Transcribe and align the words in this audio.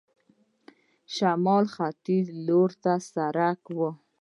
شمال 1.15 1.65
ختیځ 1.75 2.25
لور 2.45 2.69
ته 2.83 2.93
سړک 3.13 3.61
و. 3.77 3.79